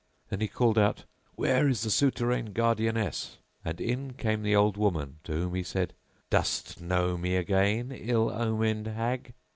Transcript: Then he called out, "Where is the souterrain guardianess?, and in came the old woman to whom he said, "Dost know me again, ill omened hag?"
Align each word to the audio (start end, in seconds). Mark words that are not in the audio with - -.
Then 0.29 0.41
he 0.41 0.47
called 0.47 0.79
out, 0.79 1.05
"Where 1.35 1.69
is 1.69 1.83
the 1.83 1.91
souterrain 1.91 2.53
guardianess?, 2.53 3.37
and 3.63 3.79
in 3.79 4.13
came 4.13 4.41
the 4.41 4.55
old 4.55 4.75
woman 4.75 5.19
to 5.25 5.33
whom 5.33 5.53
he 5.53 5.61
said, 5.61 5.93
"Dost 6.31 6.81
know 6.81 7.17
me 7.19 7.35
again, 7.35 7.91
ill 7.91 8.31
omened 8.31 8.87
hag?" 8.87 9.35